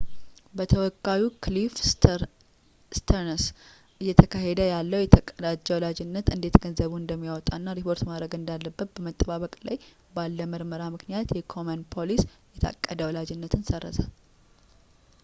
በተወካዩ 0.57 1.23
ክሊፍ 1.45 1.73
ስተርንስ 1.89 3.43
እየተካሄደ 4.03 4.61
ያለውን 4.71 5.03
የታቀደ 5.03 5.43
ወላጅነት 5.75 6.29
እንዴት 6.35 6.55
ገንዘቡን 6.63 7.01
እንደሚያወጣ 7.01 7.47
እና 7.59 7.75
ሪፖርት 7.79 8.01
ማድረግ 8.11 8.33
እንዳለበት 8.39 8.91
በመጠባበቅ 8.95 9.53
ላይ 9.69 9.77
ባለ 10.15 10.39
ምርመራ 10.53 10.85
ምክንያት 10.95 11.35
የኮሜን 11.39 11.83
ፖሊሲ 11.97 12.25
የታቀደ 12.55 12.99
ወላጅነትን 13.09 13.67
ሰረዘ 13.71 13.99